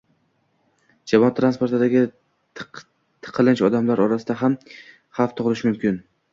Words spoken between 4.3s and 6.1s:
ham havf tug'ilishi mumkin.